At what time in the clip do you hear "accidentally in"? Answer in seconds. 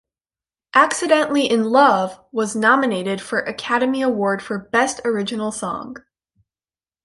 0.73-1.65